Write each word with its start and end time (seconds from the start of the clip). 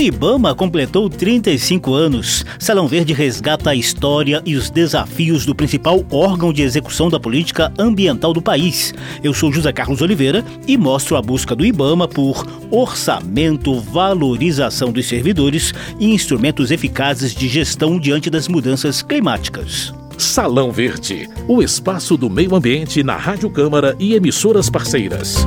O 0.00 0.02
Ibama 0.02 0.54
completou 0.54 1.10
35 1.10 1.92
anos. 1.92 2.42
Salão 2.58 2.88
Verde 2.88 3.12
resgata 3.12 3.68
a 3.68 3.74
história 3.74 4.40
e 4.46 4.56
os 4.56 4.70
desafios 4.70 5.44
do 5.44 5.54
principal 5.54 6.02
órgão 6.10 6.54
de 6.54 6.62
execução 6.62 7.10
da 7.10 7.20
política 7.20 7.70
ambiental 7.78 8.32
do 8.32 8.40
país. 8.40 8.94
Eu 9.22 9.34
sou 9.34 9.52
José 9.52 9.70
Carlos 9.74 10.00
Oliveira 10.00 10.42
e 10.66 10.78
mostro 10.78 11.16
a 11.16 11.20
busca 11.20 11.54
do 11.54 11.66
Ibama 11.66 12.08
por 12.08 12.46
orçamento, 12.70 13.78
valorização 13.78 14.90
dos 14.90 15.06
servidores 15.06 15.74
e 15.98 16.14
instrumentos 16.14 16.70
eficazes 16.70 17.34
de 17.34 17.46
gestão 17.46 18.00
diante 18.00 18.30
das 18.30 18.48
mudanças 18.48 19.02
climáticas. 19.02 19.92
Salão 20.16 20.72
Verde, 20.72 21.28
o 21.46 21.62
espaço 21.62 22.16
do 22.16 22.30
meio 22.30 22.54
ambiente 22.54 23.02
na 23.02 23.18
Rádio 23.18 23.50
Câmara 23.50 23.94
e 23.98 24.14
emissoras 24.14 24.70
parceiras. 24.70 25.46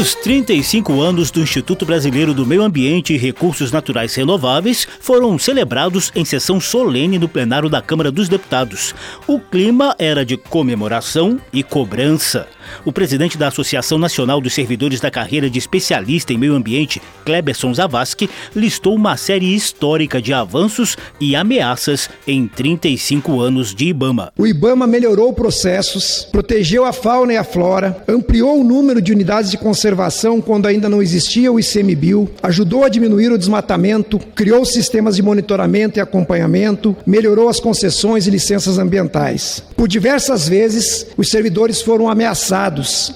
Os 0.00 0.14
35 0.14 1.02
anos 1.02 1.30
do 1.30 1.42
Instituto 1.42 1.84
Brasileiro 1.84 2.32
do 2.32 2.46
Meio 2.46 2.62
Ambiente 2.62 3.12
e 3.12 3.18
Recursos 3.18 3.70
Naturais 3.70 4.14
Renováveis 4.14 4.88
foram 4.98 5.38
celebrados 5.38 6.10
em 6.14 6.24
sessão 6.24 6.58
solene 6.58 7.18
no 7.18 7.28
plenário 7.28 7.68
da 7.68 7.82
Câmara 7.82 8.10
dos 8.10 8.26
Deputados. 8.26 8.94
O 9.26 9.38
clima 9.38 9.94
era 9.98 10.24
de 10.24 10.38
comemoração 10.38 11.38
e 11.52 11.62
cobrança. 11.62 12.48
O 12.84 12.92
presidente 12.92 13.36
da 13.36 13.48
Associação 13.48 13.98
Nacional 13.98 14.40
dos 14.40 14.54
Servidores 14.54 15.00
da 15.00 15.10
Carreira 15.10 15.50
de 15.50 15.58
Especialista 15.58 16.32
em 16.32 16.38
Meio 16.38 16.54
Ambiente, 16.54 17.00
Kleberson 17.24 17.72
Zavascki, 17.74 18.30
listou 18.54 18.94
uma 18.94 19.16
série 19.16 19.54
histórica 19.54 20.20
de 20.20 20.32
avanços 20.32 20.96
e 21.20 21.36
ameaças 21.36 22.08
em 22.26 22.46
35 22.46 23.40
anos 23.40 23.74
de 23.74 23.86
IBAMA. 23.86 24.32
O 24.38 24.46
IBAMA 24.46 24.86
melhorou 24.86 25.32
processos, 25.32 26.26
protegeu 26.30 26.84
a 26.84 26.92
fauna 26.92 27.32
e 27.32 27.36
a 27.36 27.44
flora, 27.44 28.02
ampliou 28.08 28.60
o 28.60 28.64
número 28.64 29.00
de 29.00 29.12
unidades 29.12 29.50
de 29.50 29.58
conservação 29.58 30.40
quando 30.40 30.66
ainda 30.66 30.88
não 30.88 31.02
existia 31.02 31.52
o 31.52 31.58
ICMBio, 31.58 32.30
ajudou 32.42 32.84
a 32.84 32.88
diminuir 32.88 33.32
o 33.32 33.38
desmatamento, 33.38 34.18
criou 34.34 34.64
sistemas 34.64 35.16
de 35.16 35.22
monitoramento 35.22 35.98
e 35.98 36.00
acompanhamento, 36.00 36.96
melhorou 37.06 37.48
as 37.48 37.60
concessões 37.60 38.26
e 38.26 38.30
licenças 38.30 38.78
ambientais. 38.78 39.62
Por 39.76 39.88
diversas 39.88 40.48
vezes, 40.48 41.06
os 41.16 41.30
servidores 41.30 41.80
foram 41.80 42.08
ameaçados 42.08 42.59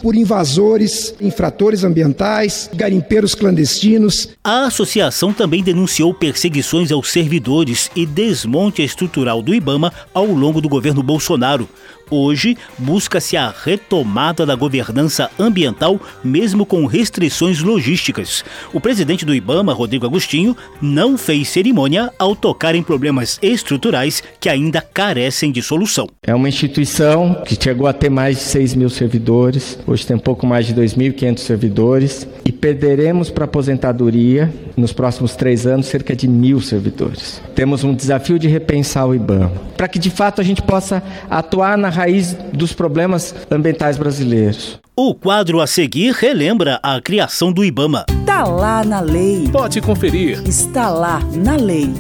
por 0.01 0.17
invasores, 0.17 1.15
infratores 1.21 1.85
ambientais, 1.85 2.71
garimpeiros 2.73 3.35
clandestinos. 3.35 4.29
A 4.43 4.67
associação 4.67 5.33
também 5.33 5.63
denunciou 5.63 6.15
perseguições 6.15 6.91
aos 6.91 7.11
servidores 7.11 7.91
e 7.95 8.07
desmonte 8.07 8.83
estrutural 8.83 9.43
do 9.43 9.55
Ibama 9.55 9.93
ao 10.15 10.27
longo 10.27 10.61
do 10.61 10.69
governo 10.69 11.03
Bolsonaro. 11.03 11.69
Hoje, 12.11 12.57
busca-se 12.79 13.37
a 13.37 13.53
retomada 13.65 14.45
da 14.45 14.55
governança 14.55 15.31
ambiental, 15.39 16.01
mesmo 16.23 16.67
com 16.67 16.87
restrições 16.87 17.61
logísticas. 17.61 18.45
O 18.73 18.81
presidente 18.81 19.25
do 19.25 19.35
Ibama, 19.35 19.73
Rodrigo 19.73 20.07
Agostinho, 20.07 20.57
não 20.81 21.17
fez 21.17 21.49
cerimônia 21.49 22.13
ao 22.19 22.37
tocar 22.37 22.75
em 22.75 22.83
problemas 22.83 23.39
estruturais 23.43 24.23
que 24.39 24.49
ainda 24.49 24.81
carecem 24.81 25.51
de 25.51 25.63
solução. 25.63 26.07
É 26.23 26.35
uma 26.35 26.49
instituição 26.49 27.43
que 27.45 27.57
chegou 27.61 27.87
a 27.87 27.93
ter 27.93 28.11
mais 28.11 28.37
de 28.37 28.43
6 28.43 28.75
mil 28.75 28.91
servidores, 28.91 29.79
hoje 29.87 30.07
tem 30.07 30.17
um 30.17 30.21
pouco 30.21 30.47
mais 30.47 30.67
de 30.67 30.75
2.500 30.75 31.39
servidores, 31.39 32.29
e 32.45 32.53
perderemos 32.53 33.31
para 33.31 33.45
aposentadoria, 33.45 34.53
nos 34.77 34.93
próximos 34.93 35.35
três 35.35 35.67
anos, 35.67 35.87
cerca 35.87 36.15
de 36.15 36.29
mil 36.29 36.61
servidores. 36.61 37.41
Temos 37.55 37.85
um 37.85 37.95
desafio 37.95 38.39
de 38.39 38.49
repensar 38.49 39.07
o 39.07 39.15
IBAMA, 39.15 39.53
para 39.77 39.89
que 39.89 39.99
de 39.99 40.11
fato 40.11 40.41
a 40.41 40.45
gente 40.45 40.63
possa 40.63 41.03
atuar 41.31 41.79
na 41.79 41.89
raiz 41.89 42.04
dos 42.53 42.73
problemas 42.73 43.35
ambientais 43.51 43.97
brasileiros. 43.97 44.79
O 44.97 45.15
quadro 45.15 45.61
a 45.61 45.67
seguir 45.67 46.13
relembra 46.13 46.79
a 46.83 47.01
criação 47.01 47.53
do 47.53 47.65
IBAMA. 47.65 48.07
Está 48.21 48.45
lá 48.45 48.85
na 48.85 49.01
lei. 49.01 49.49
Pode 49.51 49.81
conferir. 49.81 50.43
Está 50.47 50.89
lá 50.89 51.21
na 51.35 51.57
lei. 51.57 51.93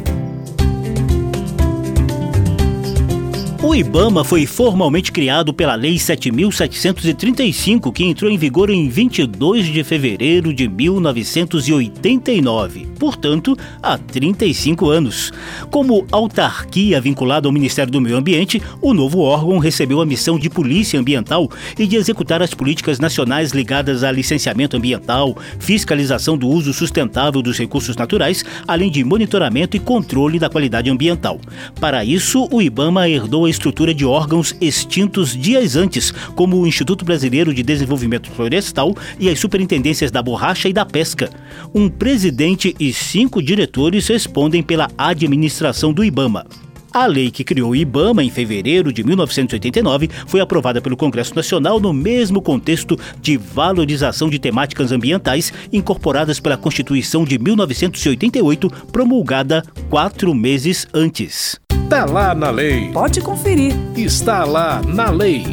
O 3.66 3.74
IBAMA 3.74 4.22
foi 4.24 4.44
formalmente 4.44 5.10
criado 5.10 5.54
pela 5.54 5.74
Lei 5.74 5.94
7.735, 5.94 7.90
que 7.90 8.04
entrou 8.04 8.30
em 8.30 8.36
vigor 8.36 8.68
em 8.68 8.90
22 8.90 9.64
de 9.64 9.82
fevereiro 9.82 10.52
de 10.52 10.68
1989, 10.68 12.86
portanto, 12.98 13.56
há 13.82 13.96
35 13.96 14.90
anos. 14.90 15.32
Como 15.70 16.06
autarquia 16.12 17.00
vinculada 17.00 17.48
ao 17.48 17.52
Ministério 17.52 17.90
do 17.90 18.02
Meio 18.02 18.18
Ambiente, 18.18 18.60
o 18.82 18.92
novo 18.92 19.20
órgão 19.20 19.56
recebeu 19.56 20.02
a 20.02 20.06
missão 20.06 20.38
de 20.38 20.50
polícia 20.50 21.00
ambiental 21.00 21.50
e 21.78 21.86
de 21.86 21.96
executar 21.96 22.42
as 22.42 22.52
políticas 22.52 23.00
nacionais 23.00 23.52
ligadas 23.52 24.04
a 24.04 24.12
licenciamento 24.12 24.76
ambiental, 24.76 25.34
fiscalização 25.58 26.36
do 26.36 26.48
uso 26.48 26.74
sustentável 26.74 27.40
dos 27.40 27.56
recursos 27.56 27.96
naturais, 27.96 28.44
além 28.68 28.90
de 28.90 29.02
monitoramento 29.02 29.74
e 29.74 29.80
controle 29.80 30.38
da 30.38 30.50
qualidade 30.50 30.90
ambiental. 30.90 31.40
Para 31.80 32.04
isso, 32.04 32.46
o 32.52 32.60
IBAMA 32.60 33.08
herdou 33.08 33.46
a 33.46 33.53
estrutura 33.54 33.94
de 33.94 34.04
órgãos 34.04 34.54
extintos 34.60 35.36
dias 35.36 35.76
antes, 35.76 36.10
como 36.34 36.60
o 36.60 36.66
Instituto 36.66 37.04
Brasileiro 37.04 37.54
de 37.54 37.62
Desenvolvimento 37.62 38.30
Florestal 38.30 38.94
e 39.18 39.28
as 39.28 39.38
superintendências 39.38 40.10
da 40.10 40.22
borracha 40.22 40.68
e 40.68 40.72
da 40.72 40.84
pesca. 40.84 41.30
Um 41.74 41.88
presidente 41.88 42.74
e 42.78 42.92
cinco 42.92 43.42
diretores 43.42 44.06
respondem 44.08 44.62
pela 44.62 44.90
administração 44.98 45.92
do 45.92 46.04
IBAMA. 46.04 46.44
A 46.94 47.06
lei 47.06 47.28
que 47.28 47.42
criou 47.42 47.70
o 47.70 47.76
IBAMA 47.76 48.22
em 48.22 48.30
fevereiro 48.30 48.92
de 48.92 49.02
1989 49.02 50.08
foi 50.28 50.40
aprovada 50.40 50.80
pelo 50.80 50.96
Congresso 50.96 51.34
Nacional 51.34 51.80
no 51.80 51.92
mesmo 51.92 52.40
contexto 52.40 52.96
de 53.20 53.36
valorização 53.36 54.30
de 54.30 54.38
temáticas 54.38 54.92
ambientais 54.92 55.52
incorporadas 55.72 56.38
pela 56.38 56.56
Constituição 56.56 57.24
de 57.24 57.36
1988, 57.36 58.70
promulgada 58.92 59.64
quatro 59.90 60.32
meses 60.32 60.86
antes. 60.94 61.63
Está 61.84 62.06
lá 62.06 62.34
na 62.34 62.50
lei. 62.50 62.90
Pode 62.92 63.20
conferir. 63.20 63.74
Está 63.94 64.42
lá 64.44 64.80
na 64.82 65.10
lei. 65.10 65.44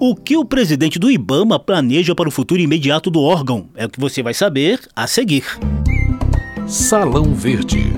O 0.00 0.16
que 0.16 0.34
o 0.34 0.46
presidente 0.46 0.98
do 0.98 1.10
IBAMA 1.10 1.60
planeja 1.60 2.14
para 2.14 2.26
o 2.26 2.32
futuro 2.32 2.60
imediato 2.60 3.10
do 3.10 3.20
órgão 3.20 3.68
é 3.76 3.84
o 3.84 3.88
que 3.88 4.00
você 4.00 4.22
vai 4.22 4.32
saber 4.32 4.80
a 4.96 5.06
seguir. 5.06 5.44
Salão 6.66 7.34
Verde. 7.34 7.92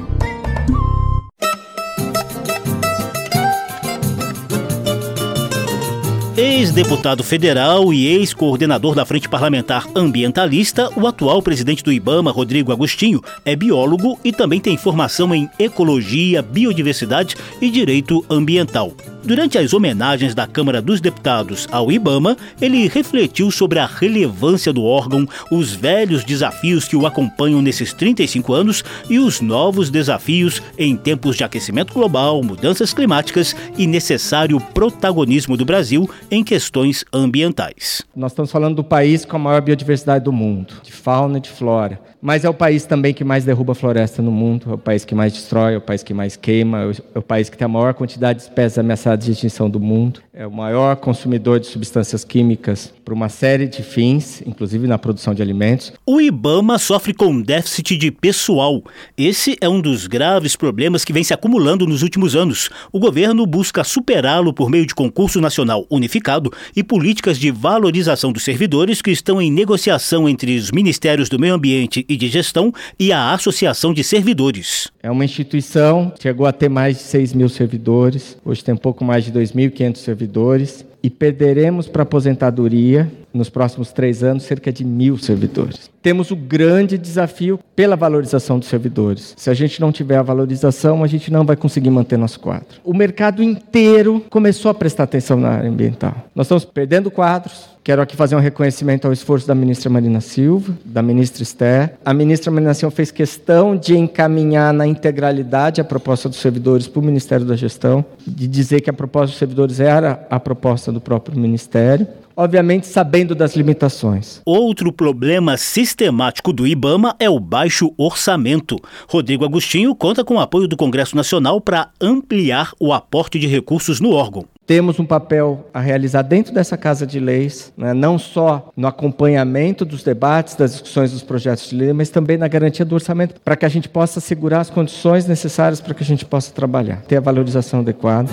Ex-deputado 6.37 7.23
federal 7.23 7.95
e 7.95 8.09
ex-coordenador 8.09 8.93
da 8.93 9.07
Frente 9.07 9.29
Parlamentar 9.29 9.87
Ambientalista, 9.95 10.91
o 10.97 11.07
atual 11.07 11.41
presidente 11.41 11.85
do 11.85 11.93
IBAMA, 11.93 12.33
Rodrigo 12.33 12.73
Agostinho, 12.73 13.23
é 13.45 13.55
biólogo 13.55 14.19
e 14.25 14.33
também 14.33 14.61
tem 14.61 14.77
formação 14.77 15.33
em 15.33 15.49
ecologia, 15.61 16.43
biodiversidade 16.43 17.37
e 17.61 17.71
direito 17.71 18.25
ambiental. 18.29 18.93
Durante 19.25 19.57
as 19.57 19.73
homenagens 19.73 20.35
da 20.35 20.47
Câmara 20.47 20.83
dos 20.83 21.01
Deputados 21.01 21.67
ao 21.73 21.91
IBAMA, 21.91 22.37
ele 22.61 22.87
refletiu 22.89 23.51
sobre 23.51 23.79
a 23.79 23.87
relevância 23.87 24.71
do 24.71 24.85
órgão, 24.85 25.27
os 25.51 25.73
velhos 25.73 26.23
desafios 26.25 26.87
que 26.87 26.95
o 26.95 27.07
acompanham 27.07 27.63
nesses 27.63 27.95
35 27.95 28.53
anos 28.53 28.85
e 29.09 29.19
os 29.19 29.41
novos 29.41 29.89
desafios 29.89 30.61
em 30.77 30.95
tempos 30.95 31.37
de 31.37 31.45
aquecimento 31.45 31.95
global, 31.95 32.43
mudanças 32.43 32.93
climáticas 32.93 33.57
e 33.79 33.87
necessário 33.87 34.61
protagonismo 34.61 35.57
do 35.57 35.65
Brasil 35.65 36.09
em 36.31 36.45
questões 36.45 37.03
ambientais. 37.11 38.03
Nós 38.15 38.33
estamos 38.33 38.53
falando 38.53 38.77
do 38.77 38.85
país 38.85 39.25
com 39.25 39.37
a 39.37 39.41
maior 39.41 39.63
biodiversidade 39.63 40.23
do 40.23 40.33
mundo, 40.33 40.75
de 40.83 40.93
fauna 40.93 41.39
e 41.39 41.41
de 41.41 41.49
flora 41.49 41.99
mas 42.25 42.43
é 42.43 42.49
o 42.49 42.55
país 42.55 42.87
também 42.87 43.13
que 43.13 43.23
mais 43.23 43.45
derruba 43.45 43.75
floresta 43.75 44.23
no 44.23 44.33
mundo, 44.33 44.71
é 44.71 44.73
o 44.73 44.79
país 44.79 45.05
que 45.05 45.15
mais 45.15 45.31
destrói, 45.31 45.75
é 45.75 45.77
o 45.77 45.81
país 45.83 46.03
que 46.03 46.15
mais 46.15 46.37
queima, 46.37 46.91
é 47.15 47.19
o 47.19 47.23
país 47.23 47.51
que 47.51 47.59
tem 47.59 47.67
a 47.67 47.69
maior 47.69 47.93
quantidade 47.93 48.39
de 48.39 48.45
espécies 48.47 48.79
ameaçadas 48.79 49.27
de 49.27 49.33
extinção 49.33 49.69
do 49.69 49.79
mundo, 49.79 50.23
é 50.33 50.47
o 50.47 50.51
maior 50.51 50.97
consumidor 50.97 51.61
de 51.61 51.67
substâncias 51.67 52.25
químicas 52.25 52.95
para 53.05 53.13
uma 53.13 53.29
série 53.29 53.67
de 53.67 53.83
fins, 53.83 54.43
inclusive 54.47 54.87
na 54.87 54.97
produção 54.97 55.35
de 55.35 55.43
alimentos. 55.43 55.93
O 56.07 56.19
IBAMA 56.19 56.79
sofre 56.79 57.13
com 57.13 57.43
déficit 57.43 57.99
de 57.99 58.11
pessoal. 58.11 58.83
Esse 59.19 59.59
é 59.61 59.69
um 59.69 59.83
dos 59.83 60.07
graves 60.07 60.57
problemas 60.57 61.05
que 61.05 61.13
vem 61.13 61.23
se 61.23 61.35
acumulando 61.35 61.87
nos 61.87 62.03
últimos 62.03 62.35
anos. 62.35 62.71
O 62.91 62.99
governo 62.99 63.45
busca 63.45 63.85
superá-lo 63.85 64.55
por 64.55 64.71
meio 64.71 64.87
de 64.87 64.95
concurso 64.95 65.43
nacional 65.43 65.87
unificado 65.91 66.51
e 66.75 66.83
políticas 66.83 67.39
de 67.39 67.51
valorização 67.51 68.33
dos 68.33 68.45
servidores 68.45 69.03
que 69.03 69.11
estão 69.11 69.43
em 69.43 69.53
negociação 69.53 70.27
entre 70.27 70.57
os 70.57 70.71
ministérios 70.71 71.29
do 71.29 71.39
Meio 71.39 71.53
Ambiente 71.53 72.07
e 72.09 72.14
e 72.15 72.17
de 72.17 72.29
Gestão 72.29 72.73
e 72.99 73.13
a 73.13 73.33
Associação 73.33 73.93
de 73.93 74.03
Servidores. 74.03 74.91
É 75.03 75.11
uma 75.11 75.25
instituição 75.25 76.11
que 76.11 76.23
chegou 76.23 76.47
a 76.47 76.53
ter 76.53 76.69
mais 76.69 76.97
de 76.97 77.03
6 77.03 77.35
mil 77.35 77.49
servidores, 77.49 78.37
hoje 78.45 78.65
tem 78.65 78.75
um 78.75 78.79
pouco 78.79 79.05
mais 79.05 79.25
de 79.25 79.33
2.500 79.33 79.97
servidores 79.97 80.85
e 81.03 81.11
perderemos 81.11 81.87
para 81.87 82.03
aposentadoria 82.03 83.11
nos 83.35 83.51
próximos 83.51 83.93
três 83.93 84.23
anos, 84.23 84.45
cerca 84.45 84.73
de 84.73 84.85
mil 84.85 85.19
servidores. 85.19 85.91
Temos 86.01 86.31
o 86.31 86.37
grande 86.37 86.97
desafio 86.97 87.59
pela 87.75 87.97
valorização 87.97 88.59
dos 88.59 88.69
servidores. 88.69 89.35
Se 89.37 89.51
a 89.51 89.55
gente 89.55 89.81
não 89.81 89.91
tiver 89.91 90.17
a 90.17 90.23
valorização, 90.23 91.03
a 91.03 91.07
gente 91.07 91.33
não 91.33 91.45
vai 91.45 91.57
conseguir 91.57 91.91
manter 91.91 92.17
nosso 92.17 92.39
quadro. 92.39 92.81
O 92.85 92.95
mercado 92.95 93.43
inteiro 93.43 94.25
começou 94.31 94.71
a 94.71 94.75
prestar 94.75 95.05
atenção 95.05 95.39
na 95.39 95.49
área 95.49 95.69
ambiental. 95.69 96.15
Nós 96.35 96.47
estamos 96.47 96.65
perdendo 96.65 97.11
quadros, 97.11 97.75
Quero 97.85 98.01
aqui 98.01 98.17
fazer 98.17 98.35
um 98.35 98.41
reconhecimento 98.41 99.07
ao 99.07 99.13
esforço 99.13 99.47
da 99.47 99.55
ministra 99.55 99.91
Marina 99.91 100.19
Silva, 100.19 100.75
da 100.87 101.03
ministra 101.03 101.43
Esther. 101.43 101.93
A 102.03 102.15
ministra 102.15 102.51
Marina 102.51 102.73
Silva 102.73 102.97
fez 102.97 103.11
questão 103.11 103.77
de 103.77 103.95
encaminhar 103.95 104.73
na 104.73 104.87
integralidade 104.87 105.83
a 105.83 105.85
proposta 105.85 106.27
dos 106.27 106.39
servidores 106.39 106.89
para 106.89 107.01
o 107.01 107.05
Ministério 107.05 107.45
da 107.45 107.55
Gestão, 107.55 108.03
de 108.27 108.49
dizer 108.49 108.81
que 108.81 108.89
a 108.89 108.93
proposta 108.95 109.27
dos 109.27 109.39
servidores 109.39 109.81
era 109.81 110.27
a 110.31 110.41
proposta 110.41 110.91
do 110.91 110.99
próprio 110.99 111.39
Ministério 111.39 112.09
obviamente 112.37 112.87
sabendo 112.87 113.35
das 113.35 113.57
limitações. 113.57 114.41
Outro 114.45 114.93
problema 114.93 115.57
sistemático 115.57 116.53
do 116.53 116.67
IBAMA 116.67 117.15
é 117.19 117.29
o 117.29 117.41
baixo 117.41 117.93
orçamento. 117.97 118.77
Rodrigo 119.09 119.45
Agostinho 119.45 119.95
conta 119.95 120.25
com 120.25 120.37
o 120.37 120.41
apoio 120.41 120.69
do 120.69 120.77
Congresso 120.77 121.17
Nacional 121.17 121.61
para 121.61 121.91
ampliar 122.01 122.73
o 122.81 122.93
aporte 122.93 123.39
de 123.39 123.47
recursos 123.47 124.01
no 124.01 124.13
órgão 124.13 124.47
temos 124.67 124.99
um 124.99 125.05
papel 125.05 125.69
a 125.73 125.81
realizar 125.81 126.23
dentro 126.23 126.53
dessa 126.53 126.77
Casa 126.77 127.07
de 127.07 127.21
Leis, 127.21 127.73
né? 127.77 127.93
não 127.93 128.19
só 128.19 128.71
no 128.77 128.87
acompanhamento 128.87 129.85
dos 129.85 130.03
debates, 130.03 130.55
das 130.55 130.73
discussões 130.73 131.13
dos 131.13 131.23
projetos 131.23 131.69
de 131.69 131.77
lei, 131.77 131.93
mas 131.93 132.11
também 132.11 132.37
na 132.37 132.49
garantia 132.49 132.85
do 132.85 132.95
orçamento, 132.95 133.41
para 133.45 133.57
que 133.57 133.67
a 133.67 133.69
gente 133.69 133.89
possa 133.89 134.19
assegurar 134.19 134.61
as 134.61 134.71
condições 134.71 135.27
necessárias 135.27 135.81
para 135.81 135.95
que 135.95 136.03
a 136.03 136.07
gente 136.07 136.25
possa 136.25 136.53
trabalhar, 136.53 137.03
ter 137.03 137.17
a 137.17 137.21
valorização 137.21 137.81
adequada. 137.81 138.31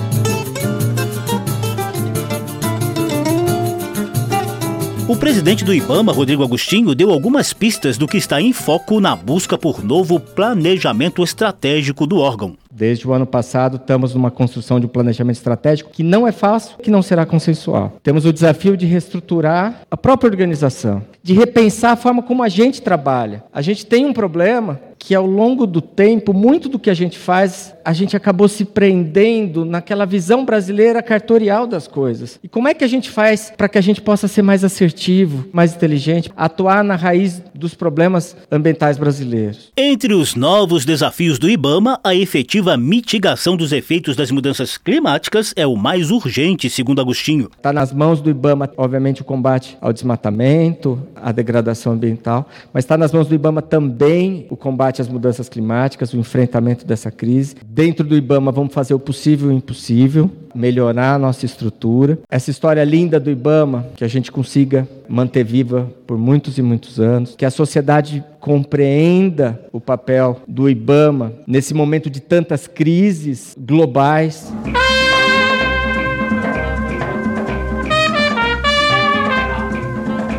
O 5.12 5.16
presidente 5.22 5.62
do 5.62 5.74
IBAMA, 5.74 6.10
Rodrigo 6.10 6.42
Agostinho, 6.42 6.94
deu 6.94 7.10
algumas 7.10 7.52
pistas 7.52 7.98
do 7.98 8.08
que 8.08 8.16
está 8.16 8.40
em 8.40 8.50
foco 8.50 8.98
na 8.98 9.14
busca 9.14 9.58
por 9.58 9.84
novo 9.84 10.18
planejamento 10.18 11.22
estratégico 11.22 12.06
do 12.06 12.16
órgão. 12.16 12.56
Desde 12.70 13.06
o 13.06 13.12
ano 13.12 13.26
passado, 13.26 13.76
estamos 13.76 14.14
numa 14.14 14.30
construção 14.30 14.80
de 14.80 14.86
um 14.86 14.88
planejamento 14.88 15.36
estratégico 15.36 15.90
que 15.90 16.02
não 16.02 16.26
é 16.26 16.32
fácil, 16.32 16.78
que 16.78 16.90
não 16.90 17.02
será 17.02 17.26
consensual. 17.26 17.98
Temos 18.02 18.24
o 18.24 18.32
desafio 18.32 18.74
de 18.74 18.86
reestruturar 18.86 19.82
a 19.90 19.96
própria 19.98 20.30
organização, 20.30 21.02
de 21.22 21.34
repensar 21.34 21.92
a 21.92 21.96
forma 21.96 22.22
como 22.22 22.42
a 22.42 22.48
gente 22.48 22.80
trabalha. 22.80 23.44
A 23.52 23.60
gente 23.60 23.84
tem 23.84 24.06
um 24.06 24.14
problema 24.14 24.80
que 25.04 25.16
ao 25.16 25.26
longo 25.26 25.66
do 25.66 25.80
tempo, 25.80 26.32
muito 26.32 26.68
do 26.68 26.78
que 26.78 26.88
a 26.88 26.94
gente 26.94 27.18
faz, 27.18 27.74
a 27.84 27.92
gente 27.92 28.16
acabou 28.16 28.46
se 28.46 28.64
prendendo 28.64 29.64
naquela 29.64 30.06
visão 30.06 30.44
brasileira 30.44 31.02
cartorial 31.02 31.66
das 31.66 31.88
coisas. 31.88 32.38
E 32.40 32.48
como 32.48 32.68
é 32.68 32.74
que 32.74 32.84
a 32.84 32.88
gente 32.88 33.10
faz 33.10 33.52
para 33.56 33.68
que 33.68 33.76
a 33.76 33.80
gente 33.80 34.00
possa 34.00 34.28
ser 34.28 34.42
mais 34.42 34.62
assertivo, 34.62 35.48
mais 35.52 35.74
inteligente, 35.74 36.30
atuar 36.36 36.84
na 36.84 36.94
raiz 36.94 37.42
dos 37.52 37.74
problemas 37.74 38.36
ambientais 38.48 38.96
brasileiros? 38.96 39.72
Entre 39.76 40.14
os 40.14 40.36
novos 40.36 40.84
desafios 40.84 41.36
do 41.36 41.50
IBAMA, 41.50 41.98
a 42.04 42.14
efetiva 42.14 42.76
mitigação 42.76 43.56
dos 43.56 43.72
efeitos 43.72 44.14
das 44.14 44.30
mudanças 44.30 44.78
climáticas 44.78 45.52
é 45.56 45.66
o 45.66 45.74
mais 45.74 46.12
urgente, 46.12 46.70
segundo 46.70 47.00
Agostinho. 47.00 47.50
Está 47.56 47.72
nas 47.72 47.92
mãos 47.92 48.20
do 48.20 48.30
IBAMA, 48.30 48.70
obviamente, 48.76 49.20
o 49.20 49.24
combate 49.24 49.76
ao 49.80 49.92
desmatamento, 49.92 51.02
à 51.16 51.32
degradação 51.32 51.94
ambiental, 51.94 52.48
mas 52.72 52.84
está 52.84 52.96
nas 52.96 53.12
mãos 53.12 53.26
do 53.26 53.34
IBAMA 53.34 53.62
também 53.62 54.46
o 54.48 54.56
combate 54.56 54.91
combate 54.92 55.00
às 55.00 55.08
mudanças 55.08 55.48
climáticas, 55.48 56.12
o 56.12 56.18
enfrentamento 56.18 56.84
dessa 56.84 57.10
crise. 57.10 57.56
Dentro 57.64 58.06
do 58.06 58.14
IBAMA, 58.14 58.52
vamos 58.52 58.74
fazer 58.74 58.92
o 58.92 58.98
possível 58.98 59.50
e 59.50 59.54
o 59.54 59.56
impossível, 59.56 60.30
melhorar 60.54 61.14
a 61.14 61.18
nossa 61.18 61.46
estrutura. 61.46 62.18
Essa 62.30 62.50
história 62.50 62.84
linda 62.84 63.18
do 63.18 63.30
IBAMA, 63.30 63.86
que 63.96 64.04
a 64.04 64.08
gente 64.08 64.30
consiga 64.30 64.86
manter 65.08 65.44
viva 65.44 65.90
por 66.06 66.18
muitos 66.18 66.58
e 66.58 66.62
muitos 66.62 67.00
anos, 67.00 67.34
que 67.36 67.46
a 67.46 67.50
sociedade 67.50 68.22
compreenda 68.38 69.60
o 69.72 69.80
papel 69.80 70.42
do 70.46 70.68
IBAMA 70.68 71.32
nesse 71.46 71.72
momento 71.72 72.10
de 72.10 72.20
tantas 72.20 72.66
crises 72.66 73.56
globais. 73.58 74.52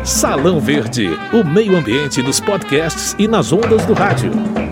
Salão 0.04 0.60
Verde, 0.60 1.08
o 1.32 1.42
meio 1.42 1.74
ambiente 1.78 2.22
nos 2.22 2.38
podcasts 2.38 3.16
e 3.18 3.26
nas 3.26 3.52
ondas 3.52 3.86
do 3.86 3.94
rádio. 3.94 4.63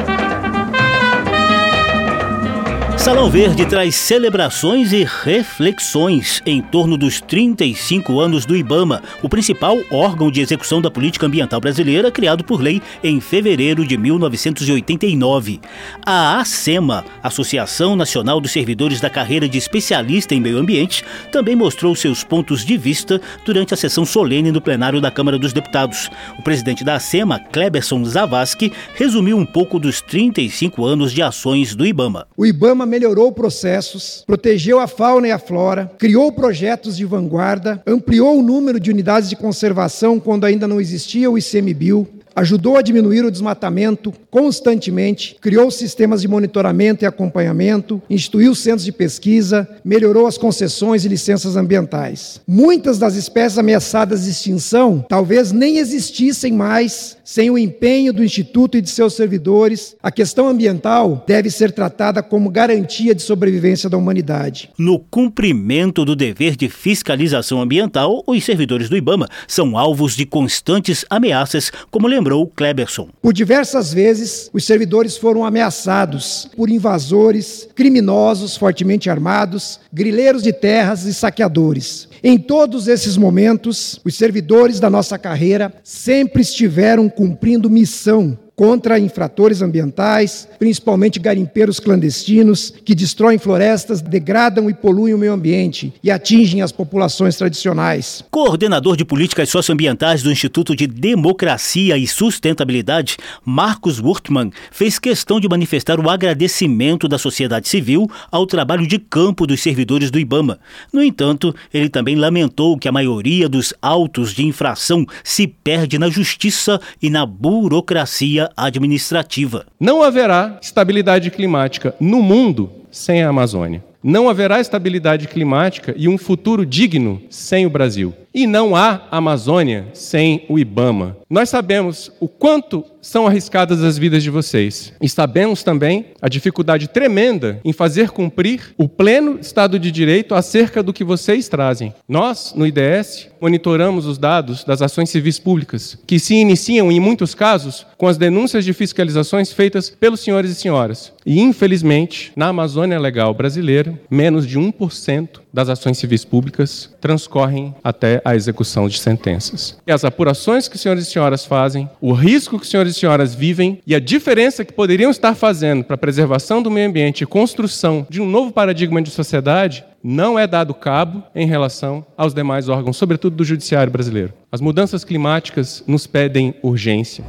Salão 3.02 3.28
Verde 3.28 3.66
traz 3.66 3.96
celebrações 3.96 4.93
e 4.93 5.02
reflexões 5.02 6.40
em 6.46 6.62
torno 6.62 6.96
dos 6.96 7.20
35 7.20 8.20
anos 8.20 8.46
do 8.46 8.56
IBAMA, 8.56 9.02
o 9.20 9.28
principal 9.28 9.76
órgão 9.90 10.31
de 10.31 10.40
execução 10.40 10.81
da 10.81 10.88
política 10.88 11.26
ambiental 11.26 11.60
brasileira, 11.60 12.12
criado 12.12 12.44
por 12.44 12.60
lei 12.60 12.81
em 13.02 13.20
fevereiro 13.20 13.84
de 13.84 13.99
1989. 13.99 15.60
A 16.06 16.38
ASEMA, 16.38 17.04
Associação 17.20 17.96
Nacional 17.96 18.40
dos 18.40 18.52
Servidores 18.52 19.00
da 19.00 19.10
Carreira 19.10 19.49
de 19.49 19.58
Especialista 19.58 20.32
em 20.32 20.40
Meio 20.40 20.58
Ambiente, 20.58 21.04
também 21.32 21.56
mostrou 21.56 21.96
seus 21.96 22.22
pontos 22.22 22.64
de 22.64 22.76
vista 22.76 23.20
durante 23.44 23.75
a 23.75 23.76
sessão 23.76 24.06
solene 24.06 24.52
no 24.52 24.60
plenário 24.60 25.00
da 25.00 25.10
Câmara 25.10 25.40
dos 25.40 25.52
Deputados. 25.52 26.08
O 26.38 26.43
presidente 26.43 26.84
da 26.84 26.94
ASEMA, 26.94 27.40
Kleberson 27.40 28.04
Zavascki, 28.04 28.72
resumiu 28.94 29.37
um 29.37 29.44
pouco 29.44 29.81
dos 29.81 30.00
35 30.00 30.87
anos 30.87 31.12
de 31.12 31.20
ações 31.20 31.75
do 31.75 31.84
IBAMA. 31.84 32.28
O 32.37 32.46
IBAMA 32.46 32.92
melhorou 32.93 33.33
processos, 33.33 34.23
protegeu 34.27 34.79
a 34.79 34.87
fauna 34.87 35.29
e 35.29 35.33
a 35.33 35.39
flora, 35.39 35.91
criou 35.97 36.31
projetos 36.31 36.94
de 36.94 37.06
vanguarda, 37.06 37.83
ampliou 37.87 38.39
o 38.39 38.43
número 38.43 38.79
de 38.79 38.91
unidades 38.91 39.31
de 39.31 39.37
conservação 39.37 40.21
quando 40.21 40.44
ainda 40.44 40.69
não 40.69 40.79
existia 40.79 41.31
o 41.31 41.39
ICMBio, 41.39 42.06
ajudou 42.34 42.76
a 42.76 42.82
diminuir 42.82 43.25
o 43.25 43.31
desmatamento 43.31 44.12
constantemente, 44.31 45.37
criou 45.40 45.70
sistemas 45.70 46.23
de 46.23 46.29
monitoramento 46.29 47.05
e 47.05 47.06
acompanhamento, 47.06 48.00
instituiu 48.08 48.55
centros 48.55 48.84
de 48.84 48.93
pesquisa, 48.93 49.69
melhorou 49.84 50.26
as 50.26 50.38
concessões 50.38 51.05
e 51.05 51.08
licenças 51.08 51.56
ambientais. 51.56 52.40
Muitas 52.46 52.99
das 52.99 53.14
espécies 53.14 53.58
ameaçadas 53.58 54.25
de 54.25 54.31
extinção 54.31 55.05
talvez 55.08 55.52
nem 55.52 55.79
existissem 55.79 56.52
mais 56.52 57.17
sem 57.25 57.50
o 57.50 57.58
empenho 57.58 58.12
do 58.12 58.25
Instituto 58.25 58.76
e 58.76 58.81
de 58.81 58.90
seus 58.90 59.14
servidores. 59.14 59.96
A 60.02 60.11
questão 60.11 60.49
ambiental 60.49 61.25
deve 61.26 61.50
ser 61.50 61.73
tratada 61.73 62.23
como 62.23 62.50
garantia 62.50 63.14
de 63.14 63.23
sobrevivência 63.23 63.88
da 63.88 63.96
humanidade. 63.96 64.70
No 64.78 64.99
cumprimento 64.99 66.05
do 66.05 66.14
dever 66.14 66.56
de 66.56 66.69
fiscalização 66.69 67.61
ambiental, 67.61 68.23
os 68.26 68.44
servidores 68.44 68.88
do 68.88 68.96
IBAMA 68.96 69.28
são 69.46 69.78
alvos 69.78 70.17
de 70.17 70.26
constantes 70.26 71.05
ameaças, 71.08 71.70
como 71.90 72.06
lembrou 72.06 72.22
lembrou 72.23 72.47
Kleberson. 72.47 73.09
Por 73.21 73.33
diversas 73.33 73.93
vezes, 73.93 74.49
os 74.53 74.65
servidores 74.65 75.17
foram 75.17 75.45
ameaçados 75.45 76.49
por 76.57 76.71
invasores, 76.71 77.69
criminosos 77.75 78.57
fortemente 78.57 79.11
armados, 79.11 79.81
grileiros 79.93 80.43
de 80.45 80.53
terras 80.53 81.05
e 81.05 81.13
saqueadores. 81.13 82.09
Em 82.23 82.39
todos 82.39 82.87
esses 82.87 83.17
momentos, 83.17 84.01
os 84.05 84.15
servidores 84.15 84.79
da 84.79 84.89
nossa 84.89 85.19
carreira 85.19 85.75
sempre 85.83 86.43
estiveram 86.43 87.09
cumprindo 87.09 87.69
missão 87.69 88.38
contra 88.62 88.97
infratores 88.97 89.61
ambientais, 89.61 90.49
principalmente 90.57 91.19
garimpeiros 91.19 91.81
clandestinos, 91.81 92.73
que 92.85 92.95
destroem 92.95 93.37
florestas, 93.37 94.00
degradam 94.00 94.71
e 94.71 94.73
poluem 94.73 95.12
o 95.12 95.19
meio 95.19 95.33
ambiente 95.33 95.92
e 96.00 96.12
atingem 96.12 96.62
as 96.62 96.71
populações 96.71 97.35
tradicionais. 97.35 98.23
Coordenador 98.31 98.97
de 98.97 99.04
políticas 99.04 99.49
socioambientais 99.49 100.23
do 100.23 100.31
Instituto 100.31 100.76
de 100.76 100.87
Democracia 100.87 101.99
e 101.99 102.07
Sustentabilidade, 102.07 103.16
Marcos 103.45 103.99
Wurtmann, 103.99 104.52
fez 104.71 104.97
questão 104.97 105.40
de 105.40 105.49
manifestar 105.49 105.99
o 105.99 106.09
agradecimento 106.09 107.09
da 107.09 107.19
sociedade 107.19 107.69
civil 107.69 108.09
ao 108.31 108.47
trabalho 108.47 108.87
de 108.87 109.00
campo 109.00 109.45
dos 109.45 109.61
servidores 109.61 110.09
do 110.09 110.21
IBAMA. 110.21 110.61
No 110.92 111.02
entanto, 111.02 111.52
ele 111.75 111.88
também 111.88 112.14
lamentou 112.14 112.78
que 112.78 112.87
a 112.87 112.92
maioria 112.92 113.49
dos 113.49 113.75
autos 113.83 114.33
de 114.33 114.45
infração 114.45 115.04
se 115.25 115.49
perde 115.49 115.99
na 115.99 116.09
justiça 116.09 116.81
e 117.02 117.11
na 117.11 117.26
burocracia 117.26 118.51
administrativa. 118.56 119.66
Não 119.78 120.02
haverá 120.02 120.59
estabilidade 120.61 121.30
climática 121.30 121.94
no 122.00 122.23
mundo 122.23 122.71
sem 122.90 123.23
a 123.23 123.28
Amazônia. 123.28 123.82
Não 124.02 124.28
haverá 124.28 124.61
estabilidade 124.61 125.28
climática 125.28 125.94
e 125.97 126.09
um 126.09 126.18
futuro 126.18 126.66
digno 126.66 127.23
sem 127.30 127.64
o 127.64 127.71
Brasil. 127.71 128.12
E 128.35 128.47
não 128.47 128.75
há 128.75 129.02
Amazônia 129.11 129.87
sem 129.92 130.44
o 130.49 130.59
IBAMA. 130.59 131.16
Nós 131.33 131.49
sabemos 131.49 132.12
o 132.21 132.29
quanto 132.29 132.85
são 133.01 133.27
arriscadas 133.27 133.83
as 133.83 133.97
vidas 133.97 134.23
de 134.23 134.29
vocês. 134.29 134.93
E 135.01 135.09
sabemos 135.09 135.62
também 135.62 136.09
a 136.21 136.29
dificuldade 136.29 136.89
tremenda 136.89 137.59
em 137.65 137.73
fazer 137.73 138.11
cumprir 138.11 138.75
o 138.77 138.87
pleno 138.87 139.39
Estado 139.41 139.79
de 139.79 139.91
Direito 139.91 140.35
acerca 140.35 140.83
do 140.83 140.93
que 140.93 141.03
vocês 141.03 141.49
trazem. 141.49 141.95
Nós, 142.07 142.53
no 142.55 142.67
IDS, 142.67 143.29
monitoramos 143.41 144.05
os 144.05 144.19
dados 144.19 144.62
das 144.62 144.83
ações 144.83 145.09
civis 145.09 145.39
públicas, 145.39 145.99
que 146.07 146.19
se 146.19 146.35
iniciam, 146.35 146.93
em 146.93 147.01
muitos 147.01 147.35
casos, 147.35 147.87
com 147.97 148.07
as 148.07 148.19
denúncias 148.19 148.62
de 148.62 148.75
fiscalizações 148.75 149.51
feitas 149.51 149.89
pelos 149.89 150.21
senhores 150.21 150.51
e 150.51 150.55
senhoras. 150.55 151.15
E, 151.25 151.41
infelizmente, 151.41 152.31
na 152.37 152.49
Amazônia 152.49 153.01
Legal 153.01 153.33
brasileira, 153.33 153.99
menos 154.11 154.47
de 154.47 154.61
1% 154.61 155.41
das 155.52 155.68
ações 155.68 155.99
civis 155.99 156.25
públicas 156.25 156.90
transcorrem 157.00 157.75
até 157.82 158.23
a 158.25 158.35
execução 158.35 158.88
de 158.88 158.99
sentenças. 158.99 159.78
E 159.87 159.92
as 159.92 160.04
apurações 160.04 160.68
que 160.68 160.78
senhores 160.78 161.06
e 161.06 161.11
senhoras 161.11 161.44
fazem, 161.44 161.88
o 162.00 162.12
risco 162.12 162.59
que 162.59 162.66
senhores 162.66 162.97
e 162.97 162.99
senhoras 162.99 163.35
vivem 163.35 163.80
e 163.87 163.94
a 163.94 164.00
diferença 164.00 164.64
que 164.64 164.73
poderiam 164.73 165.11
estar 165.11 165.35
fazendo 165.35 165.85
para 165.85 165.94
a 165.94 165.99
preservação 165.99 166.62
do 166.62 166.71
meio 166.71 166.88
ambiente 166.88 167.23
e 167.23 167.26
construção 167.26 168.06
de 168.09 168.21
um 168.21 168.26
novo 168.26 168.52
paradigma 168.52 169.02
de 169.02 169.11
sociedade 169.11 169.85
não 170.02 170.38
é 170.38 170.47
dado 170.47 170.75
cabo 170.75 171.23
em 171.35 171.47
relação 171.47 172.04
aos 172.16 172.35
demais 172.35 172.68
órgãos, 172.68 172.97
sobretudo 172.97 173.37
do 173.37 173.44
judiciário 173.44 173.92
brasileiro. 173.92 174.32
As 174.50 174.61
mudanças 174.61 175.04
climáticas 175.04 175.85
nos 175.87 176.06
pedem 176.06 176.54
urgência. 176.62 177.25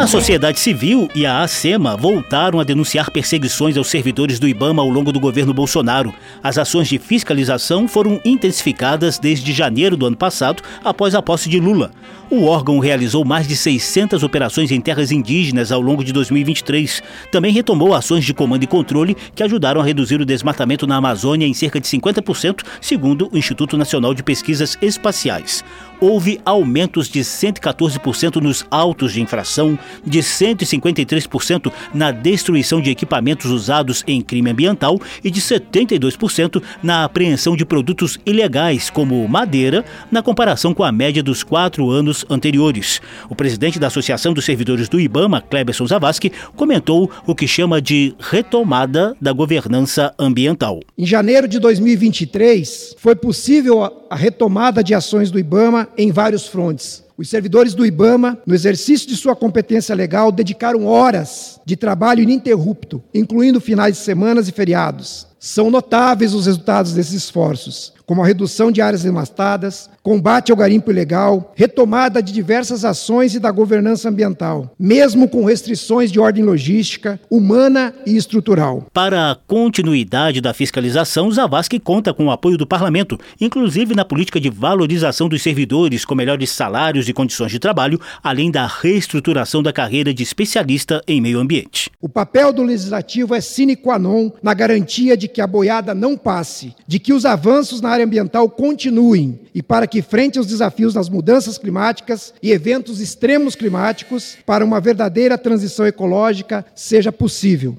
A 0.00 0.06
sociedade 0.06 0.58
civil 0.58 1.10
e 1.14 1.26
a 1.26 1.42
ACEMA 1.42 1.94
voltaram 1.94 2.58
a 2.58 2.64
denunciar 2.64 3.10
perseguições 3.10 3.76
aos 3.76 3.88
servidores 3.90 4.38
do 4.38 4.48
IBAMA 4.48 4.80
ao 4.80 4.88
longo 4.88 5.12
do 5.12 5.20
governo 5.20 5.52
Bolsonaro. 5.52 6.14
As 6.42 6.56
ações 6.56 6.88
de 6.88 6.98
fiscalização 6.98 7.86
foram 7.86 8.18
intensificadas 8.24 9.18
desde 9.18 9.52
janeiro 9.52 9.98
do 9.98 10.06
ano 10.06 10.16
passado, 10.16 10.62
após 10.82 11.14
a 11.14 11.20
posse 11.20 11.50
de 11.50 11.60
Lula. 11.60 11.92
O 12.30 12.44
órgão 12.44 12.78
realizou 12.78 13.24
mais 13.24 13.46
de 13.46 13.56
600 13.56 14.22
operações 14.22 14.70
em 14.70 14.80
terras 14.80 15.10
indígenas 15.10 15.72
ao 15.72 15.80
longo 15.80 16.04
de 16.04 16.12
2023. 16.12 17.02
Também 17.32 17.52
retomou 17.52 17.92
ações 17.92 18.24
de 18.24 18.32
comando 18.32 18.62
e 18.62 18.68
controle 18.68 19.16
que 19.34 19.42
ajudaram 19.42 19.80
a 19.80 19.84
reduzir 19.84 20.20
o 20.20 20.24
desmatamento 20.24 20.86
na 20.86 20.96
Amazônia 20.96 21.44
em 21.44 21.52
cerca 21.52 21.80
de 21.80 21.88
50%, 21.88 22.62
segundo 22.80 23.28
o 23.32 23.36
Instituto 23.36 23.76
Nacional 23.76 24.14
de 24.14 24.22
Pesquisas 24.22 24.78
Espaciais. 24.80 25.64
Houve 26.00 26.40
aumentos 26.46 27.08
de 27.08 27.20
114% 27.20 28.36
nos 28.36 28.64
autos 28.70 29.12
de 29.12 29.20
infração, 29.20 29.76
de 30.04 30.20
153% 30.20 31.72
na 31.94 32.10
destruição 32.10 32.80
de 32.80 32.90
equipamentos 32.90 33.50
usados 33.50 34.04
em 34.06 34.20
crime 34.20 34.50
ambiental 34.50 35.00
e 35.22 35.30
de 35.30 35.40
72% 35.40 36.62
na 36.82 37.04
apreensão 37.04 37.56
de 37.56 37.64
produtos 37.64 38.18
ilegais, 38.24 38.90
como 38.90 39.26
madeira, 39.28 39.84
na 40.10 40.22
comparação 40.22 40.74
com 40.74 40.84
a 40.84 40.92
média 40.92 41.22
dos 41.22 41.42
quatro 41.42 41.90
anos 41.90 42.24
anteriores. 42.28 43.00
O 43.28 43.34
presidente 43.34 43.78
da 43.78 43.86
Associação 43.86 44.32
dos 44.32 44.44
Servidores 44.44 44.88
do 44.88 45.00
IBAMA, 45.00 45.40
Kleberson 45.40 45.86
Zavascki, 45.86 46.32
comentou 46.56 47.10
o 47.26 47.34
que 47.34 47.46
chama 47.46 47.80
de 47.80 48.14
retomada 48.18 49.16
da 49.20 49.32
governança 49.32 50.14
ambiental. 50.18 50.80
Em 50.96 51.06
janeiro 51.06 51.48
de 51.48 51.58
2023, 51.58 52.96
foi 52.98 53.14
possível 53.16 53.82
a 54.08 54.16
retomada 54.16 54.82
de 54.82 54.94
ações 54.94 55.30
do 55.30 55.38
IBAMA 55.38 55.88
em 55.96 56.10
vários 56.12 56.46
frontes. 56.46 57.04
Os 57.20 57.28
servidores 57.28 57.74
do 57.74 57.84
IBAMA, 57.84 58.38
no 58.46 58.54
exercício 58.54 59.06
de 59.06 59.14
sua 59.14 59.36
competência 59.36 59.94
legal, 59.94 60.32
dedicaram 60.32 60.86
horas 60.86 61.60
de 61.66 61.76
trabalho 61.76 62.22
ininterrupto, 62.22 63.04
incluindo 63.12 63.60
finais 63.60 63.98
de 63.98 64.02
semanas 64.02 64.48
e 64.48 64.52
feriados. 64.52 65.26
São 65.38 65.70
notáveis 65.70 66.32
os 66.32 66.46
resultados 66.46 66.94
desses 66.94 67.12
esforços 67.12 67.92
como 68.10 68.24
a 68.24 68.26
redução 68.26 68.72
de 68.72 68.82
áreas 68.82 69.04
devastadas, 69.04 69.88
combate 70.02 70.50
ao 70.50 70.58
garimpo 70.58 70.90
ilegal, 70.90 71.52
retomada 71.54 72.20
de 72.20 72.32
diversas 72.32 72.84
ações 72.84 73.36
e 73.36 73.38
da 73.38 73.52
governança 73.52 74.08
ambiental, 74.08 74.74
mesmo 74.76 75.28
com 75.28 75.44
restrições 75.44 76.10
de 76.10 76.18
ordem 76.18 76.42
logística, 76.42 77.20
humana 77.30 77.94
e 78.04 78.16
estrutural. 78.16 78.84
Para 78.92 79.30
a 79.30 79.36
continuidade 79.36 80.40
da 80.40 80.52
fiscalização, 80.52 81.30
Zavascki 81.30 81.78
conta 81.78 82.12
com 82.12 82.26
o 82.26 82.32
apoio 82.32 82.58
do 82.58 82.66
parlamento, 82.66 83.16
inclusive 83.40 83.94
na 83.94 84.04
política 84.04 84.40
de 84.40 84.50
valorização 84.50 85.28
dos 85.28 85.40
servidores 85.40 86.04
com 86.04 86.16
melhores 86.16 86.50
salários 86.50 87.08
e 87.08 87.12
condições 87.12 87.52
de 87.52 87.60
trabalho, 87.60 88.00
além 88.24 88.50
da 88.50 88.66
reestruturação 88.66 89.62
da 89.62 89.72
carreira 89.72 90.12
de 90.12 90.24
especialista 90.24 91.00
em 91.06 91.20
meio 91.20 91.38
ambiente. 91.38 91.92
O 92.00 92.08
papel 92.08 92.52
do 92.52 92.64
legislativo 92.64 93.36
é 93.36 93.40
sine 93.40 93.76
qua 93.76 94.00
non 94.00 94.32
na 94.42 94.52
garantia 94.52 95.16
de 95.16 95.28
que 95.28 95.40
a 95.40 95.46
boiada 95.46 95.94
não 95.94 96.16
passe, 96.16 96.74
de 96.88 96.98
que 96.98 97.12
os 97.12 97.24
avanços 97.24 97.80
na 97.80 97.90
área 97.90 97.99
área 98.00 98.04
ambiental 98.04 98.48
continuem 98.48 99.40
e 99.54 99.62
para 99.62 99.86
que, 99.86 100.02
frente 100.02 100.38
aos 100.38 100.46
desafios 100.46 100.94
das 100.94 101.08
mudanças 101.08 101.58
climáticas 101.58 102.32
e 102.42 102.50
eventos 102.50 103.00
extremos 103.00 103.54
climáticos, 103.54 104.36
para 104.46 104.64
uma 104.64 104.80
verdadeira 104.80 105.36
transição 105.36 105.86
ecológica 105.86 106.64
seja 106.74 107.12
possível. 107.12 107.76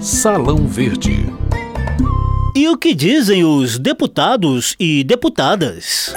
Salão 0.00 0.66
Verde. 0.66 1.26
E 2.54 2.68
o 2.68 2.76
que 2.76 2.94
dizem 2.94 3.44
os 3.44 3.78
deputados 3.78 4.74
e 4.78 5.04
deputadas? 5.04 6.14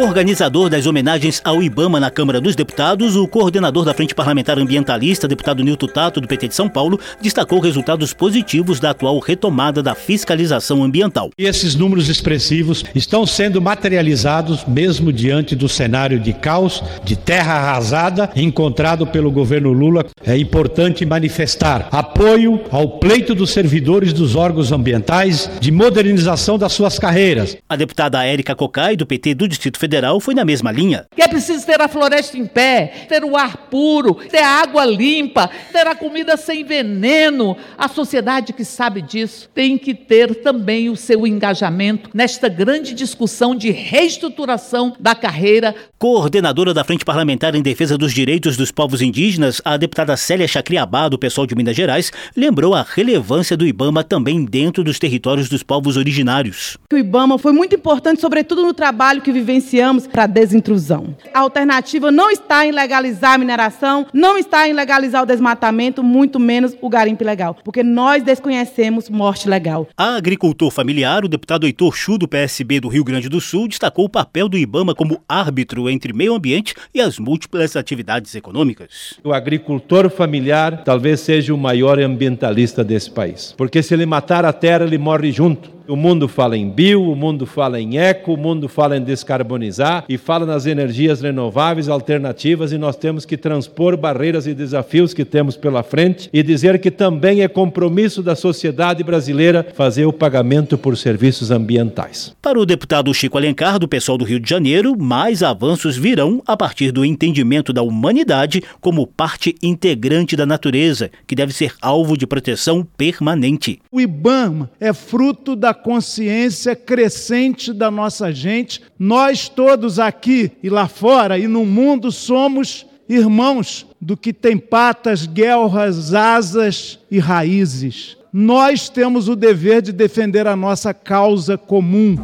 Organizador 0.00 0.70
das 0.70 0.86
homenagens 0.86 1.40
ao 1.44 1.62
IBAMA 1.62 2.00
na 2.00 2.10
Câmara 2.10 2.40
dos 2.40 2.56
Deputados, 2.56 3.14
o 3.14 3.28
coordenador 3.28 3.84
da 3.84 3.92
Frente 3.92 4.14
Parlamentar 4.14 4.58
Ambientalista, 4.58 5.28
deputado 5.28 5.62
Nilton 5.62 5.86
Tato, 5.86 6.20
do 6.20 6.26
PT 6.26 6.48
de 6.48 6.54
São 6.54 6.68
Paulo, 6.68 6.98
destacou 7.20 7.60
resultados 7.60 8.12
positivos 8.12 8.80
da 8.80 8.90
atual 8.90 9.18
retomada 9.18 9.82
da 9.82 9.94
fiscalização 9.94 10.82
ambiental. 10.82 11.30
E 11.38 11.44
esses 11.44 11.74
números 11.74 12.08
expressivos 12.08 12.84
estão 12.94 13.26
sendo 13.26 13.60
materializados 13.60 14.64
mesmo 14.66 15.12
diante 15.12 15.54
do 15.54 15.68
cenário 15.68 16.18
de 16.18 16.32
caos, 16.32 16.82
de 17.04 17.16
terra 17.16 17.54
arrasada 17.54 18.30
encontrado 18.34 19.06
pelo 19.06 19.30
governo 19.30 19.72
Lula. 19.72 20.06
É 20.24 20.36
importante 20.38 21.04
manifestar 21.04 21.88
apoio 21.90 22.60
ao 22.70 22.98
pleito 22.98 23.34
dos 23.34 23.50
servidores 23.50 24.12
dos 24.12 24.36
órgãos 24.36 24.72
ambientais 24.72 25.50
de 25.60 25.70
modernização 25.70 26.56
das 26.56 26.72
suas 26.72 26.98
carreiras. 26.98 27.56
A 27.68 27.76
deputada 27.76 28.24
Érica 28.24 28.54
Cocai, 28.54 28.96
do 28.96 29.04
PT 29.04 29.34
do 29.34 29.48
Distrito 29.48 29.81
Federal 29.82 30.20
foi 30.20 30.32
na 30.32 30.44
mesma 30.44 30.70
linha. 30.70 31.06
Que 31.12 31.22
é 31.22 31.26
preciso 31.26 31.66
ter 31.66 31.80
a 31.80 31.88
floresta 31.88 32.38
em 32.38 32.46
pé, 32.46 33.06
ter 33.08 33.24
o 33.24 33.36
ar 33.36 33.56
puro, 33.68 34.14
ter 34.14 34.38
a 34.38 34.62
água 34.62 34.84
limpa, 34.84 35.50
ter 35.72 35.84
a 35.88 35.94
comida 35.96 36.36
sem 36.36 36.62
veneno. 36.62 37.56
A 37.76 37.88
sociedade 37.88 38.52
que 38.52 38.64
sabe 38.64 39.02
disso 39.02 39.50
tem 39.52 39.76
que 39.76 39.92
ter 39.92 40.36
também 40.36 40.88
o 40.88 40.94
seu 40.94 41.26
engajamento 41.26 42.10
nesta 42.14 42.48
grande 42.48 42.94
discussão 42.94 43.56
de 43.56 43.72
reestruturação 43.72 44.94
da 45.00 45.16
carreira. 45.16 45.74
Coordenadora 45.98 46.72
da 46.72 46.84
Frente 46.84 47.04
Parlamentar 47.04 47.56
em 47.56 47.62
Defesa 47.62 47.98
dos 47.98 48.12
Direitos 48.12 48.56
dos 48.56 48.70
Povos 48.70 49.02
Indígenas, 49.02 49.60
a 49.64 49.76
deputada 49.76 50.16
Célia 50.16 50.46
Chacriabá, 50.46 51.08
do 51.08 51.18
pessoal 51.18 51.44
de 51.44 51.56
Minas 51.56 51.74
Gerais, 51.74 52.12
lembrou 52.36 52.72
a 52.72 52.86
relevância 52.88 53.56
do 53.56 53.66
IBAMA 53.66 54.04
também 54.04 54.44
dentro 54.44 54.84
dos 54.84 55.00
territórios 55.00 55.48
dos 55.48 55.64
povos 55.64 55.96
originários. 55.96 56.78
O 56.92 56.96
IBAMA 56.96 57.36
foi 57.36 57.50
muito 57.52 57.74
importante, 57.74 58.20
sobretudo 58.20 58.62
no 58.62 58.72
trabalho 58.72 59.20
que 59.20 59.32
vivenciamos 59.32 59.71
iniciamos 59.72 60.06
para 60.06 60.24
a 60.24 60.26
desintrusão. 60.26 61.16
A 61.32 61.40
alternativa 61.40 62.10
não 62.12 62.30
está 62.30 62.66
em 62.66 62.72
legalizar 62.72 63.32
a 63.32 63.38
mineração, 63.38 64.06
não 64.12 64.36
está 64.36 64.68
em 64.68 64.74
legalizar 64.74 65.22
o 65.22 65.26
desmatamento, 65.26 66.02
muito 66.02 66.38
menos 66.38 66.76
o 66.80 66.90
garimpo 66.90 67.22
ilegal, 67.22 67.56
porque 67.64 67.82
nós 67.82 68.22
desconhecemos 68.22 69.08
morte 69.08 69.48
legal. 69.48 69.88
A 69.96 70.16
agricultor 70.16 70.70
familiar, 70.70 71.24
o 71.24 71.28
deputado 71.28 71.64
Heitor 71.64 71.96
Chu, 71.96 72.18
do 72.18 72.28
PSB 72.28 72.80
do 72.80 72.88
Rio 72.88 73.04
Grande 73.04 73.30
do 73.30 73.40
Sul, 73.40 73.66
destacou 73.66 74.04
o 74.04 74.10
papel 74.10 74.48
do 74.48 74.58
IBAMA 74.58 74.94
como 74.94 75.22
árbitro 75.26 75.88
entre 75.88 76.12
meio 76.12 76.34
ambiente 76.34 76.74
e 76.94 77.00
as 77.00 77.18
múltiplas 77.18 77.74
atividades 77.74 78.34
econômicas. 78.34 79.14
O 79.24 79.32
agricultor 79.32 80.10
familiar 80.10 80.84
talvez 80.84 81.20
seja 81.20 81.54
o 81.54 81.58
maior 81.58 81.98
ambientalista 81.98 82.84
desse 82.84 83.10
país, 83.10 83.54
porque 83.56 83.82
se 83.82 83.94
ele 83.94 84.04
matar 84.04 84.44
a 84.44 84.52
terra, 84.52 84.84
ele 84.84 84.98
morre 84.98 85.32
junto. 85.32 85.81
O 85.92 85.96
mundo 85.96 86.26
fala 86.26 86.56
em 86.56 86.70
bio, 86.70 87.02
o 87.02 87.14
mundo 87.14 87.44
fala 87.44 87.78
em 87.78 87.98
eco, 87.98 88.32
o 88.32 88.36
mundo 88.38 88.66
fala 88.66 88.96
em 88.96 89.04
descarbonizar 89.04 90.06
e 90.08 90.16
fala 90.16 90.46
nas 90.46 90.64
energias 90.64 91.20
renováveis 91.20 91.86
alternativas 91.86 92.72
e 92.72 92.78
nós 92.78 92.96
temos 92.96 93.26
que 93.26 93.36
transpor 93.36 93.94
barreiras 93.94 94.46
e 94.46 94.54
desafios 94.54 95.12
que 95.12 95.22
temos 95.22 95.54
pela 95.54 95.82
frente 95.82 96.30
e 96.32 96.42
dizer 96.42 96.78
que 96.78 96.90
também 96.90 97.42
é 97.42 97.46
compromisso 97.46 98.22
da 98.22 98.34
sociedade 98.34 99.04
brasileira 99.04 99.66
fazer 99.74 100.06
o 100.06 100.14
pagamento 100.14 100.78
por 100.78 100.96
serviços 100.96 101.50
ambientais. 101.50 102.34
Para 102.40 102.58
o 102.58 102.64
deputado 102.64 103.12
Chico 103.12 103.36
Alencar, 103.36 103.78
do 103.78 103.86
pessoal 103.86 104.16
do 104.16 104.24
Rio 104.24 104.40
de 104.40 104.48
Janeiro, 104.48 104.96
mais 104.98 105.42
avanços 105.42 105.94
virão 105.94 106.42
a 106.46 106.56
partir 106.56 106.90
do 106.90 107.04
entendimento 107.04 107.70
da 107.70 107.82
humanidade 107.82 108.62
como 108.80 109.06
parte 109.06 109.54
integrante 109.62 110.36
da 110.36 110.46
natureza, 110.46 111.10
que 111.26 111.34
deve 111.34 111.52
ser 111.52 111.74
alvo 111.82 112.16
de 112.16 112.26
proteção 112.26 112.82
permanente. 112.96 113.78
O 113.92 114.00
IBAMA 114.00 114.70
é 114.80 114.94
fruto 114.94 115.54
da 115.54 115.81
consciência 115.82 116.74
crescente 116.74 117.72
da 117.72 117.90
nossa 117.90 118.32
gente. 118.32 118.80
Nós 118.98 119.48
todos 119.48 119.98
aqui 119.98 120.52
e 120.62 120.68
lá 120.68 120.88
fora 120.88 121.38
e 121.38 121.46
no 121.46 121.64
mundo 121.64 122.10
somos 122.10 122.86
irmãos 123.08 123.86
do 124.00 124.16
que 124.16 124.32
tem 124.32 124.56
patas, 124.56 125.26
guelras, 125.26 126.14
asas 126.14 126.98
e 127.10 127.18
raízes. 127.18 128.16
Nós 128.32 128.88
temos 128.88 129.28
o 129.28 129.36
dever 129.36 129.82
de 129.82 129.92
defender 129.92 130.46
a 130.46 130.56
nossa 130.56 130.94
causa 130.94 131.58
comum. 131.58 132.16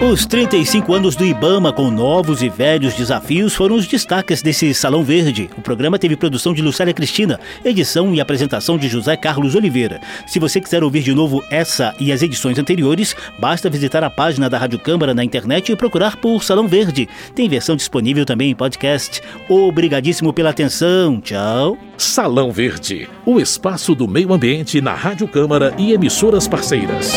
Os 0.00 0.24
35 0.24 0.94
anos 0.94 1.14
do 1.14 1.26
Ibama 1.26 1.74
com 1.74 1.90
novos 1.90 2.40
e 2.40 2.48
velhos 2.48 2.94
desafios 2.94 3.54
foram 3.54 3.76
os 3.76 3.86
destaques 3.86 4.40
desse 4.40 4.72
Salão 4.72 5.04
Verde. 5.04 5.50
O 5.58 5.60
programa 5.60 5.98
teve 5.98 6.16
produção 6.16 6.54
de 6.54 6.62
Lucélia 6.62 6.94
Cristina, 6.94 7.38
edição 7.62 8.14
e 8.14 8.18
apresentação 8.18 8.78
de 8.78 8.88
José 8.88 9.14
Carlos 9.14 9.54
Oliveira. 9.54 10.00
Se 10.26 10.38
você 10.38 10.58
quiser 10.58 10.82
ouvir 10.82 11.02
de 11.02 11.12
novo 11.14 11.44
essa 11.50 11.94
e 12.00 12.10
as 12.10 12.22
edições 12.22 12.58
anteriores, 12.58 13.14
basta 13.38 13.68
visitar 13.68 14.02
a 14.02 14.08
página 14.08 14.48
da 14.48 14.56
Rádio 14.56 14.78
Câmara 14.78 15.12
na 15.12 15.22
internet 15.22 15.70
e 15.70 15.76
procurar 15.76 16.16
por 16.16 16.42
Salão 16.42 16.66
Verde. 16.66 17.06
Tem 17.34 17.46
versão 17.46 17.76
disponível 17.76 18.24
também 18.24 18.50
em 18.50 18.54
podcast. 18.54 19.20
Obrigadíssimo 19.50 20.32
pela 20.32 20.48
atenção. 20.48 21.20
Tchau. 21.20 21.76
Salão 21.98 22.50
Verde, 22.50 23.06
o 23.26 23.38
espaço 23.38 23.94
do 23.94 24.08
meio 24.08 24.32
ambiente 24.32 24.80
na 24.80 24.94
Rádio 24.94 25.28
Câmara 25.28 25.74
e 25.76 25.92
emissoras 25.92 26.48
parceiras. 26.48 27.12